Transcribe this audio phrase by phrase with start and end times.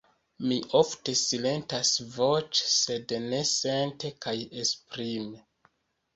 [0.51, 4.35] Mi ofte silentas voĉe, sed ne sente kaj
[4.65, 5.45] esprime.